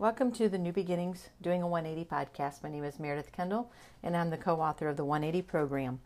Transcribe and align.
Welcome 0.00 0.30
to 0.34 0.48
the 0.48 0.58
New 0.58 0.70
Beginnings 0.70 1.30
Doing 1.42 1.60
a 1.60 1.66
180 1.66 2.08
podcast. 2.08 2.62
My 2.62 2.70
name 2.70 2.84
is 2.84 3.00
Meredith 3.00 3.32
Kendall, 3.32 3.72
and 4.00 4.16
I'm 4.16 4.30
the 4.30 4.36
co 4.36 4.60
author 4.60 4.86
of 4.86 4.96
the 4.96 5.04
180 5.04 5.42
program. 5.42 5.98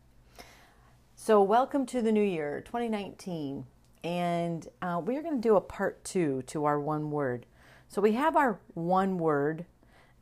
So, 1.15 1.43
welcome 1.43 1.85
to 1.85 2.01
the 2.01 2.11
new 2.11 2.23
year, 2.23 2.63
2019, 2.65 3.67
and 4.03 4.67
uh, 4.81 5.03
we 5.05 5.15
are 5.19 5.21
going 5.21 5.35
to 5.35 5.47
do 5.47 5.57
a 5.57 5.61
part 5.61 6.03
two 6.05 6.41
to 6.47 6.65
our 6.65 6.81
one 6.81 7.11
word. 7.11 7.45
So, 7.87 8.01
we 8.01 8.13
have 8.13 8.35
our 8.35 8.61
one 8.73 9.19
word, 9.19 9.67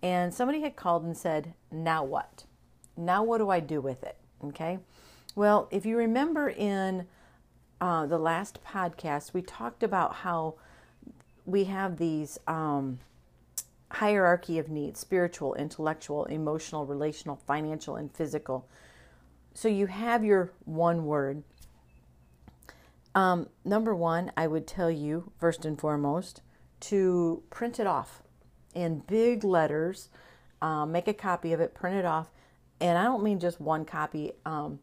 and 0.02 0.34
somebody 0.34 0.62
had 0.62 0.74
called 0.74 1.04
and 1.04 1.16
said, 1.16 1.54
Now 1.70 2.02
what? 2.02 2.46
Now, 2.96 3.22
what 3.22 3.38
do 3.38 3.50
I 3.50 3.60
do 3.60 3.80
with 3.80 4.02
it? 4.02 4.16
Okay. 4.46 4.80
Well, 5.36 5.68
if 5.70 5.86
you 5.86 5.96
remember 5.96 6.48
in 6.48 7.06
uh, 7.80 8.06
the 8.06 8.18
last 8.18 8.64
podcast, 8.64 9.32
we 9.32 9.42
talked 9.42 9.84
about 9.84 10.16
how 10.16 10.56
we 11.46 11.66
have 11.66 11.98
these. 11.98 12.36
Um, 12.48 12.98
hierarchy 13.90 14.58
of 14.58 14.68
needs 14.68 15.00
spiritual, 15.00 15.54
intellectual, 15.54 16.24
emotional, 16.26 16.86
relational, 16.86 17.36
financial, 17.46 17.96
and 17.96 18.12
physical. 18.12 18.68
So 19.54 19.68
you 19.68 19.86
have 19.86 20.24
your 20.24 20.52
one 20.64 21.04
word. 21.04 21.42
Um, 23.14 23.48
number 23.64 23.94
one, 23.94 24.30
I 24.36 24.46
would 24.46 24.66
tell 24.66 24.90
you, 24.90 25.32
first 25.38 25.64
and 25.64 25.78
foremost, 25.78 26.42
to 26.80 27.42
print 27.50 27.80
it 27.80 27.86
off 27.86 28.22
in 28.74 29.00
big 29.00 29.42
letters, 29.42 30.08
um, 30.62 30.92
make 30.92 31.08
a 31.08 31.14
copy 31.14 31.52
of 31.52 31.60
it, 31.60 31.74
print 31.74 31.96
it 31.96 32.04
off. 32.04 32.30
And 32.80 32.96
I 32.96 33.04
don't 33.04 33.24
mean 33.24 33.40
just 33.40 33.60
one 33.60 33.84
copy. 33.84 34.32
Um, 34.46 34.78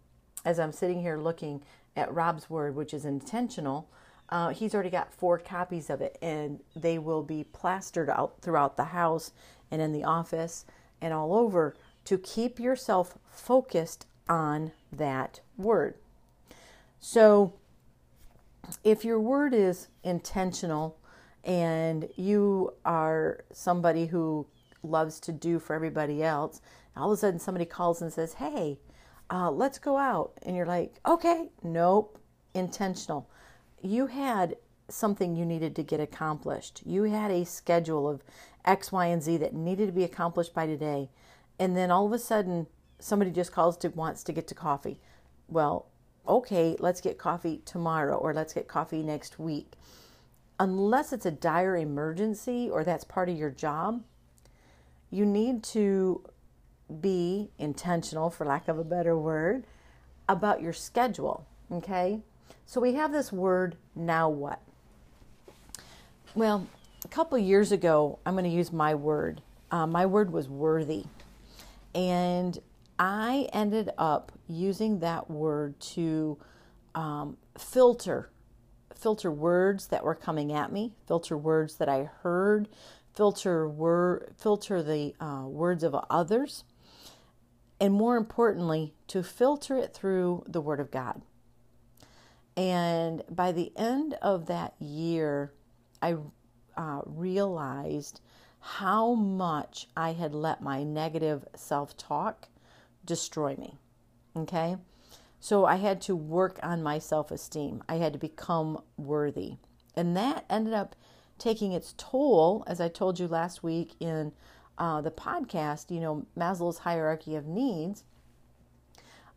as 0.45 0.59
I'm 0.59 0.71
sitting 0.71 1.01
here 1.01 1.17
looking 1.17 1.63
at 1.95 2.13
Rob's 2.13 2.49
word, 2.49 2.75
which 2.75 2.93
is 2.93 3.05
intentional, 3.05 3.89
uh, 4.29 4.49
he's 4.49 4.73
already 4.73 4.89
got 4.89 5.13
four 5.13 5.37
copies 5.37 5.89
of 5.89 6.01
it, 6.01 6.17
and 6.21 6.59
they 6.75 6.97
will 6.97 7.23
be 7.23 7.45
plastered 7.45 8.09
out 8.09 8.41
throughout 8.41 8.75
the 8.75 8.85
house 8.85 9.31
and 9.71 9.81
in 9.81 9.93
the 9.93 10.03
office 10.03 10.65
and 11.01 11.13
all 11.13 11.33
over 11.33 11.75
to 12.05 12.17
keep 12.17 12.59
yourself 12.59 13.17
focused 13.29 14.05
on 14.27 14.71
that 14.91 15.39
word. 15.57 15.95
So, 16.99 17.53
if 18.83 19.05
your 19.05 19.19
word 19.19 19.53
is 19.53 19.87
intentional 20.03 20.97
and 21.43 22.09
you 22.17 22.73
are 22.83 23.45
somebody 23.53 24.07
who 24.07 24.45
loves 24.83 25.21
to 25.21 25.31
do 25.31 25.59
for 25.59 25.73
everybody 25.73 26.21
else, 26.21 26.59
all 26.97 27.11
of 27.11 27.17
a 27.17 27.19
sudden 27.19 27.39
somebody 27.39 27.65
calls 27.65 28.01
and 28.01 28.11
says, 28.11 28.33
Hey, 28.33 28.79
uh, 29.29 29.51
let's 29.51 29.79
go 29.79 29.97
out. 29.97 30.33
And 30.43 30.55
you're 30.55 30.65
like, 30.65 30.95
Okay, 31.05 31.49
nope, 31.63 32.19
intentional 32.53 33.29
you 33.81 34.07
had 34.07 34.55
something 34.89 35.35
you 35.35 35.45
needed 35.45 35.75
to 35.75 35.83
get 35.83 35.99
accomplished. 35.99 36.81
You 36.85 37.03
had 37.03 37.31
a 37.31 37.45
schedule 37.45 38.09
of 38.09 38.23
X, 38.65 38.91
Y, 38.91 39.05
and 39.07 39.21
Z 39.21 39.37
that 39.37 39.53
needed 39.53 39.87
to 39.87 39.91
be 39.91 40.03
accomplished 40.03 40.53
by 40.53 40.65
today. 40.65 41.09
And 41.59 41.75
then 41.75 41.91
all 41.91 42.05
of 42.05 42.13
a 42.13 42.19
sudden, 42.19 42.67
somebody 42.99 43.31
just 43.31 43.51
calls 43.51 43.77
to 43.77 43.89
wants 43.89 44.23
to 44.23 44.33
get 44.33 44.47
to 44.47 44.55
coffee. 44.55 44.99
Well, 45.47 45.87
okay, 46.27 46.75
let's 46.79 47.01
get 47.01 47.17
coffee 47.17 47.61
tomorrow 47.65 48.17
or 48.17 48.33
let's 48.33 48.53
get 48.53 48.67
coffee 48.67 49.03
next 49.03 49.39
week. 49.39 49.73
Unless 50.59 51.13
it's 51.13 51.25
a 51.25 51.31
dire 51.31 51.75
emergency 51.75 52.69
or 52.69 52.83
that's 52.83 53.03
part 53.03 53.29
of 53.29 53.37
your 53.37 53.51
job, 53.51 54.03
you 55.09 55.25
need 55.25 55.63
to 55.63 56.23
be 57.01 57.51
intentional, 57.57 58.29
for 58.29 58.45
lack 58.45 58.67
of 58.67 58.79
a 58.79 58.83
better 58.83 59.17
word, 59.17 59.65
about 60.27 60.61
your 60.61 60.73
schedule. 60.73 61.45
Okay? 61.71 62.21
So 62.65 62.81
we 62.81 62.93
have 62.93 63.11
this 63.11 63.31
word, 63.31 63.75
now 63.95 64.29
what? 64.29 64.61
Well, 66.35 66.67
a 67.03 67.07
couple 67.07 67.37
years 67.37 67.71
ago, 67.71 68.19
I'm 68.25 68.33
going 68.33 68.43
to 68.43 68.49
use 68.49 68.71
my 68.71 68.95
word. 68.95 69.41
Uh, 69.71 69.87
my 69.87 70.05
word 70.05 70.31
was 70.31 70.49
worthy. 70.49 71.05
And 71.95 72.59
I 72.99 73.47
ended 73.53 73.91
up 73.97 74.31
using 74.47 74.99
that 74.99 75.29
word 75.29 75.79
to 75.79 76.37
um, 76.95 77.37
filter 77.57 78.29
filter 78.97 79.31
words 79.31 79.87
that 79.87 80.03
were 80.03 80.15
coming 80.15 80.51
at 80.51 80.71
me, 80.71 80.93
filter 81.07 81.37
words 81.37 81.75
that 81.75 81.87
I 81.87 82.09
heard, 82.21 82.67
filter 83.13 83.67
word, 83.67 84.33
filter 84.37 84.81
the 84.81 85.15
uh, 85.19 85.43
words 85.47 85.83
of 85.83 85.95
others, 86.09 86.63
and 87.79 87.93
more 87.93 88.17
importantly, 88.17 88.93
to 89.07 89.21
filter 89.23 89.77
it 89.77 89.93
through 89.93 90.43
the 90.47 90.61
Word 90.61 90.79
of 90.79 90.89
God. 90.89 91.21
And 92.57 93.23
by 93.29 93.51
the 93.51 93.71
end 93.77 94.15
of 94.15 94.47
that 94.47 94.73
year, 94.79 95.53
I 96.01 96.17
uh, 96.75 97.01
realized 97.05 98.19
how 98.59 99.13
much 99.13 99.87
I 99.95 100.13
had 100.13 100.33
let 100.33 100.61
my 100.61 100.83
negative 100.83 101.47
self 101.55 101.95
talk 101.95 102.49
destroy 103.05 103.55
me. 103.55 103.77
Okay? 104.35 104.77
So 105.39 105.65
I 105.65 105.75
had 105.75 106.01
to 106.01 106.15
work 106.15 106.59
on 106.63 106.81
my 106.81 106.97
self 106.97 107.29
esteem. 107.29 107.83
I 107.87 107.95
had 107.95 108.13
to 108.13 108.19
become 108.19 108.81
worthy. 108.97 109.57
And 109.95 110.17
that 110.17 110.45
ended 110.49 110.73
up 110.73 110.95
taking 111.37 111.71
its 111.71 111.93
toll, 111.97 112.63
as 112.65 112.81
I 112.81 112.89
told 112.89 113.19
you 113.19 113.27
last 113.27 113.61
week 113.61 113.93
in 113.99 114.31
uh, 114.79 115.01
the 115.01 115.11
podcast, 115.11 115.91
you 115.91 115.99
know, 115.99 116.25
Maslow's 116.37 116.79
hierarchy 116.79 117.35
of 117.35 117.45
needs. 117.45 118.03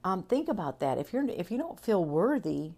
Um, 0.02 0.22
think 0.22 0.48
about 0.48 0.80
that. 0.80 0.96
If 0.96 1.12
you're 1.12 1.28
if 1.28 1.50
you 1.50 1.58
don't 1.58 1.78
feel 1.78 2.02
worthy, 2.02 2.72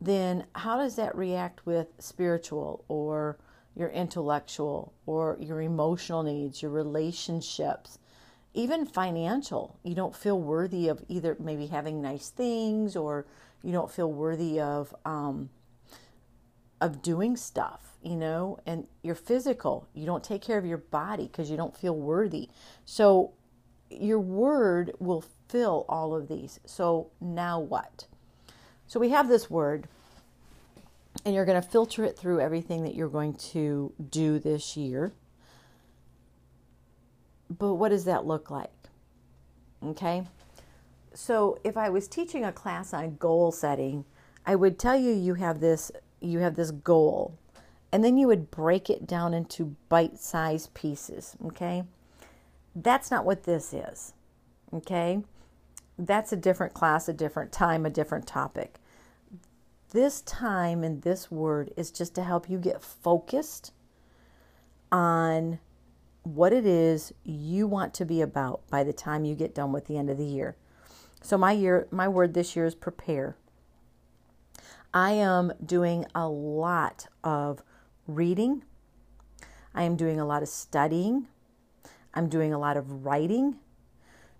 then 0.00 0.46
how 0.54 0.78
does 0.78 0.96
that 0.96 1.14
react 1.16 1.66
with 1.66 1.88
spiritual 1.98 2.84
or 2.88 3.38
your 3.76 3.90
intellectual 3.90 4.94
or 5.06 5.36
your 5.40 5.60
emotional 5.60 6.22
needs, 6.22 6.62
your 6.62 6.70
relationships, 6.70 7.98
even 8.54 8.86
financial? 8.86 9.78
You 9.82 9.94
don't 9.94 10.16
feel 10.16 10.40
worthy 10.40 10.88
of 10.88 11.04
either 11.08 11.36
maybe 11.38 11.66
having 11.66 12.00
nice 12.00 12.30
things 12.30 12.96
or 12.96 13.26
you 13.62 13.72
don't 13.72 13.90
feel 13.90 14.10
worthy 14.10 14.58
of 14.60 14.94
um, 15.04 15.50
of 16.80 17.02
doing 17.02 17.36
stuff, 17.36 17.98
you 18.02 18.16
know, 18.16 18.58
and 18.64 18.86
your 19.02 19.14
physical, 19.14 19.86
you 19.92 20.06
don't 20.06 20.24
take 20.24 20.40
care 20.40 20.56
of 20.56 20.64
your 20.64 20.78
body 20.78 21.24
because 21.24 21.50
you 21.50 21.56
don't 21.56 21.76
feel 21.76 21.94
worthy. 21.94 22.48
So 22.86 23.32
your 23.90 24.20
word 24.20 24.92
will 24.98 25.24
fill 25.48 25.84
all 25.88 26.14
of 26.14 26.28
these. 26.28 26.58
So 26.64 27.10
now 27.20 27.60
what? 27.60 28.06
So 28.90 28.98
we 28.98 29.10
have 29.10 29.28
this 29.28 29.48
word, 29.48 29.86
and 31.24 31.32
you're 31.32 31.44
going 31.44 31.62
to 31.62 31.68
filter 31.68 32.02
it 32.02 32.18
through 32.18 32.40
everything 32.40 32.82
that 32.82 32.96
you're 32.96 33.06
going 33.06 33.34
to 33.34 33.92
do 34.10 34.40
this 34.40 34.76
year. 34.76 35.12
But 37.48 37.74
what 37.74 37.90
does 37.90 38.04
that 38.06 38.26
look 38.26 38.50
like? 38.50 38.72
Okay. 39.80 40.24
So 41.14 41.60
if 41.62 41.76
I 41.76 41.88
was 41.88 42.08
teaching 42.08 42.44
a 42.44 42.50
class 42.50 42.92
on 42.92 43.14
goal 43.14 43.52
setting, 43.52 44.06
I 44.44 44.56
would 44.56 44.76
tell 44.76 44.98
you 44.98 45.12
you 45.12 45.34
have 45.34 45.60
this 45.60 45.92
you 46.20 46.40
have 46.40 46.56
this 46.56 46.72
goal 46.72 47.38
and 47.92 48.02
then 48.02 48.16
you 48.16 48.26
would 48.26 48.50
break 48.50 48.90
it 48.90 49.06
down 49.06 49.34
into 49.34 49.76
bite-sized 49.88 50.74
pieces, 50.74 51.36
okay? 51.46 51.84
That's 52.74 53.08
not 53.08 53.24
what 53.24 53.44
this 53.44 53.72
is. 53.72 54.14
Okay? 54.74 55.22
That's 55.96 56.32
a 56.32 56.36
different 56.36 56.74
class, 56.74 57.08
a 57.08 57.12
different 57.12 57.52
time, 57.52 57.86
a 57.86 57.90
different 57.90 58.26
topic. 58.26 58.79
This 59.90 60.20
time 60.20 60.84
and 60.84 61.02
this 61.02 61.30
word 61.30 61.72
is 61.76 61.90
just 61.90 62.14
to 62.14 62.22
help 62.22 62.48
you 62.48 62.58
get 62.58 62.82
focused 62.82 63.72
on 64.92 65.58
what 66.22 66.52
it 66.52 66.66
is 66.66 67.12
you 67.24 67.66
want 67.66 67.94
to 67.94 68.04
be 68.04 68.20
about 68.20 68.68
by 68.70 68.84
the 68.84 68.92
time 68.92 69.24
you 69.24 69.34
get 69.34 69.54
done 69.54 69.72
with 69.72 69.86
the 69.86 69.96
end 69.96 70.10
of 70.10 70.18
the 70.18 70.24
year. 70.24 70.56
So 71.22 71.36
my 71.36 71.52
year 71.52 71.88
my 71.90 72.08
word 72.08 72.34
this 72.34 72.54
year 72.54 72.66
is 72.66 72.74
prepare. 72.74 73.36
I 74.92 75.12
am 75.12 75.52
doing 75.64 76.04
a 76.14 76.28
lot 76.28 77.06
of 77.22 77.62
reading. 78.06 78.64
I 79.74 79.84
am 79.84 79.96
doing 79.96 80.18
a 80.18 80.24
lot 80.24 80.42
of 80.42 80.48
studying. 80.48 81.26
I'm 82.12 82.28
doing 82.28 82.52
a 82.52 82.58
lot 82.58 82.76
of 82.76 83.04
writing 83.04 83.56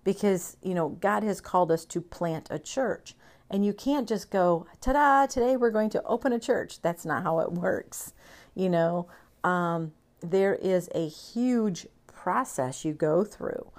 because, 0.03 0.57
you 0.63 0.75
know, 0.75 0.89
God 0.89 1.23
has 1.23 1.41
called 1.41 1.71
us 1.71 1.85
to 1.87 2.01
plant 2.01 2.49
a 2.51 2.59
church. 2.59 3.15
And 3.51 3.67
you 3.67 3.73
can't 3.73 4.09
just 4.09 4.31
go, 4.31 4.67
ta 4.81 4.93
da, 4.93 5.27
today 5.27 5.57
we're 5.57 5.71
going 5.71 5.91
to 5.91 6.03
open 6.05 6.33
a 6.33 6.39
church. 6.39 6.81
That's 6.81 7.05
not 7.05 7.25
how 7.25 7.41
it 7.41 7.53
works. 7.53 8.13
You 8.55 8.69
know, 8.69 9.09
um, 9.43 9.93
there 10.21 10.55
is 10.55 10.89
a 10.95 11.09
huge 11.09 11.87
process 12.07 12.85
you 12.85 12.93
go 12.93 13.25
through. 13.25 13.71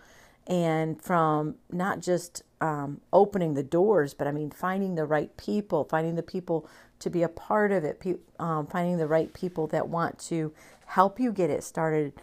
And 0.48 1.02
from 1.02 1.56
not 1.72 2.02
just 2.02 2.44
um, 2.60 3.00
opening 3.14 3.54
the 3.54 3.64
doors, 3.64 4.14
but 4.14 4.28
I 4.28 4.32
mean, 4.32 4.52
finding 4.52 4.96
the 4.96 5.06
right 5.06 5.36
people, 5.38 5.86
finding 5.86 6.16
the 6.16 6.24
people 6.24 6.68
to 7.00 7.10
be 7.10 7.24
a 7.24 7.30
part 7.30 7.72
of 7.72 7.84
it, 7.84 8.00
pe- 8.00 8.16
um, 8.40 8.68
finding 8.68 8.98
the 8.98 9.08
right 9.08 9.34
people 9.34 9.68
that 9.68 9.88
want 9.88 10.20
to 10.20 10.54
help 10.88 11.20
you 11.20 11.32
get 11.32 11.50
it 11.50 11.64
started, 11.64 12.14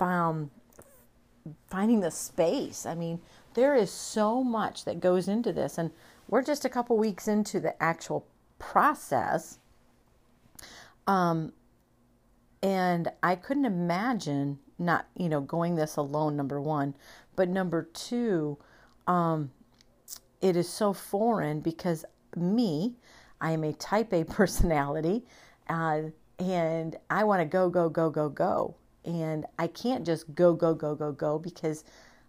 um, 0.00 0.50
finding 1.70 2.00
the 2.00 2.10
space. 2.10 2.84
I 2.84 2.94
mean, 2.94 3.20
there 3.54 3.74
is 3.74 3.90
so 3.90 4.44
much 4.44 4.84
that 4.84 5.00
goes 5.00 5.26
into 5.26 5.52
this, 5.52 5.78
and 5.78 5.90
we're 6.28 6.42
just 6.42 6.64
a 6.64 6.68
couple 6.68 6.96
weeks 6.96 7.26
into 7.26 7.58
the 7.58 7.82
actual 7.82 8.26
process. 8.58 9.58
Um, 11.06 11.52
and 12.62 13.10
I 13.22 13.34
couldn't 13.34 13.64
imagine 13.64 14.58
not, 14.78 15.06
you 15.16 15.28
know, 15.28 15.40
going 15.40 15.74
this 15.74 15.96
alone, 15.96 16.36
number 16.36 16.60
one. 16.60 16.94
But 17.34 17.48
number 17.48 17.88
two, 17.92 18.58
um, 19.06 19.50
it 20.40 20.54
is 20.56 20.68
so 20.68 20.92
foreign 20.92 21.60
because 21.60 22.04
me, 22.36 22.96
I 23.40 23.52
am 23.52 23.64
a 23.64 23.72
type 23.72 24.12
A 24.12 24.24
personality, 24.24 25.24
uh, 25.68 26.02
and 26.38 26.96
I 27.10 27.24
want 27.24 27.40
to 27.40 27.46
go, 27.46 27.68
go, 27.70 27.88
go, 27.88 28.10
go, 28.10 28.28
go. 28.28 28.76
And 29.04 29.46
I 29.58 29.66
can't 29.68 30.04
just 30.04 30.34
go, 30.34 30.52
go, 30.52 30.74
go, 30.74 30.94
go, 30.94 31.12
go 31.12 31.38
because 31.38 31.84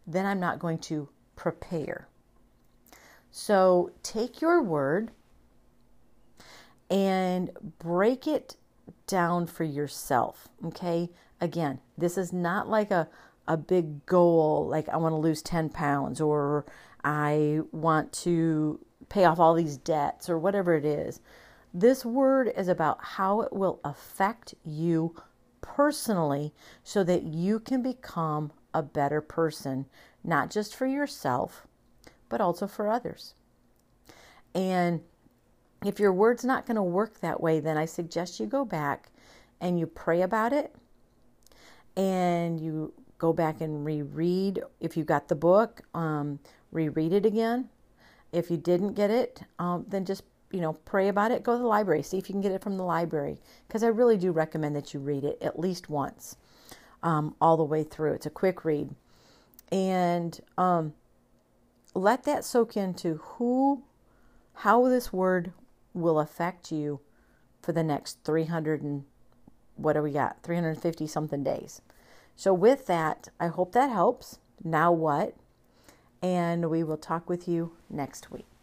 then 0.08 0.26
I'm 0.26 0.40
not 0.40 0.60
going 0.60 0.78
to 0.80 1.10
prepare. 1.36 2.08
So 3.32 3.92
take 4.04 4.42
your 4.42 4.62
word 4.62 5.12
and 6.90 7.52
break 7.78 8.28
it 8.28 8.56
down 9.08 9.48
for 9.48 9.64
yourself. 9.64 10.50
Okay. 10.66 11.10
Again, 11.42 11.80
this 11.98 12.18
is 12.18 12.34
not 12.34 12.68
like 12.68 12.92
a, 12.92 13.08
a 13.48 13.56
big 13.56 14.06
goal, 14.06 14.68
like 14.68 14.90
I 14.90 14.98
want 14.98 15.14
to 15.14 15.18
lose 15.18 15.42
10 15.42 15.70
pounds 15.70 16.20
or 16.20 16.66
I 17.04 17.62
want 17.72 18.12
to 18.14 18.80
pay 19.08 19.26
off 19.26 19.40
all 19.40 19.54
these 19.54 19.78
debts 19.78 20.30
or 20.30 20.38
whatever 20.38 20.76
it 20.76 20.86
is. 20.86 21.22
This 21.74 22.04
word 22.04 22.52
is 22.58 22.68
about 22.68 22.98
how 23.02 23.42
it 23.42 23.54
will 23.54 23.80
affect 23.84 24.56
you 24.64 25.16
personally 25.62 26.54
so 26.84 27.04
that 27.04 27.24
you 27.24 27.60
can 27.60 27.82
become 27.82 28.52
a 28.74 28.84
better 28.84 29.22
person, 29.22 29.86
not 30.24 30.50
just 30.50 30.76
for 30.76 30.86
yourself, 30.86 31.68
but 32.30 32.42
also 32.42 32.68
for 32.68 32.88
others. 32.88 33.34
And 34.56 35.02
if 35.86 36.00
your 36.00 36.14
word's 36.14 36.46
not 36.46 36.66
going 36.66 36.76
to 36.76 36.84
work 36.84 37.20
that 37.20 37.42
way, 37.42 37.60
then 37.60 37.78
I 37.78 37.86
suggest 37.86 38.40
you 38.40 38.46
go 38.46 38.66
back 38.66 39.10
and 39.62 39.80
you 39.80 39.86
pray 39.88 40.22
about 40.22 40.54
it 40.54 40.76
and 41.98 42.60
you 42.60 42.94
go 43.18 43.34
back 43.34 43.62
and 43.62 43.86
reread. 43.86 44.62
If 44.80 44.96
you 44.96 45.04
got 45.04 45.28
the 45.28 45.36
book 45.36 45.82
um, 45.94 46.40
reread 46.72 47.14
it 47.14 47.26
again. 47.26 47.70
If 48.32 48.52
you 48.52 48.58
didn't 48.58 48.94
get 48.94 49.10
it 49.10 49.42
um, 49.58 49.86
then 49.88 50.06
just 50.06 50.24
you 50.52 50.62
know 50.62 50.74
pray 50.74 51.08
about 51.10 51.32
it. 51.32 51.44
Go 51.44 51.54
to 51.54 51.60
the 51.60 51.68
library 51.68 52.04
see 52.04 52.18
if 52.18 52.30
you 52.30 52.34
can 52.34 52.42
get 52.42 52.52
it 52.52 52.62
from 52.62 52.78
the 52.78 52.84
library 52.84 53.40
because 53.68 53.84
i 53.84 53.88
really 53.88 54.18
do 54.18 54.32
recommend 54.32 54.76
that 54.76 54.94
you 54.94 55.00
read 55.00 55.24
it 55.24 55.38
at 55.42 55.60
least 55.60 55.90
once 55.90 56.36
um, 57.04 57.36
all 57.40 57.58
the 57.58 57.64
way 57.64 57.84
through. 57.84 58.14
It's 58.14 58.26
a 58.26 58.32
quick 58.32 58.66
read. 58.66 58.90
And 59.72 60.40
um, 60.58 60.94
let 61.94 62.24
that 62.24 62.46
soak 62.46 62.78
into 62.78 63.16
who 63.16 63.84
how 64.56 64.88
this 64.88 65.14
word 65.14 65.54
will 65.94 66.20
affect 66.20 66.72
you 66.72 67.00
for 67.62 67.72
the 67.72 67.84
next 67.84 68.20
300 68.24 68.82
and 68.82 69.06
what 69.76 69.94
do 69.94 70.02
we 70.02 70.12
got? 70.12 70.44
350 70.44 71.08
something 71.08 71.44
days. 71.44 71.82
So 72.36 72.54
with 72.54 72.86
that 72.88 73.30
i 73.40 73.48
hope 73.48 73.72
that 73.74 73.90
helps. 73.90 74.40
Now 74.64 74.92
what? 74.92 75.36
And 76.22 76.70
we 76.70 76.84
will 76.84 76.98
talk 76.98 77.30
with 77.30 77.48
you 77.48 77.72
next 77.90 78.30
week 78.32 78.59